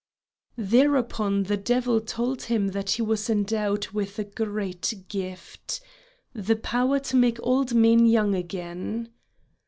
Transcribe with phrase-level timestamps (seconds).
[0.57, 5.79] Thereupon the devil told him that he was endowed with a great gift:
[6.33, 9.11] the power to make old men young again.